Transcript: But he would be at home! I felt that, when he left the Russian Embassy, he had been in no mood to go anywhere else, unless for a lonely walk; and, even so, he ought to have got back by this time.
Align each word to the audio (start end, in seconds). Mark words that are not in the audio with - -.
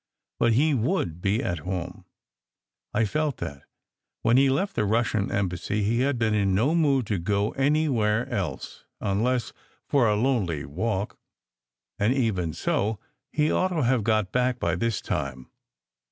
But 0.39 0.53
he 0.53 0.73
would 0.73 1.21
be 1.21 1.43
at 1.43 1.59
home! 1.59 2.05
I 2.91 3.05
felt 3.05 3.37
that, 3.37 3.65
when 4.23 4.35
he 4.35 4.49
left 4.49 4.73
the 4.75 4.83
Russian 4.83 5.31
Embassy, 5.31 5.83
he 5.83 5.99
had 5.99 6.17
been 6.17 6.33
in 6.33 6.55
no 6.55 6.73
mood 6.73 7.05
to 7.05 7.19
go 7.19 7.51
anywhere 7.51 8.27
else, 8.27 8.83
unless 8.99 9.53
for 9.85 10.07
a 10.09 10.15
lonely 10.15 10.65
walk; 10.65 11.19
and, 11.99 12.15
even 12.15 12.51
so, 12.53 12.97
he 13.31 13.51
ought 13.51 13.67
to 13.67 13.83
have 13.83 14.03
got 14.03 14.31
back 14.31 14.57
by 14.59 14.73
this 14.75 15.01
time. 15.01 15.51